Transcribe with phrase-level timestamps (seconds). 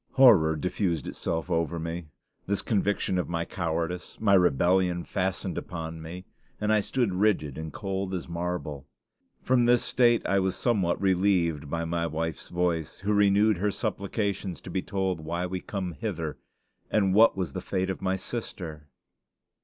[0.13, 2.07] Horror diffused itself over me.
[2.47, 6.25] This conviction of my cowardice, my rebellion, fastened upon me,
[6.59, 8.87] and I stood rigid and cold as marble.
[9.43, 14.59] From this state I was somewhat relieved by my wife's voice, who renewed her supplications
[14.61, 16.39] to be told why we come hither
[16.89, 18.87] and what was the fate of my sister....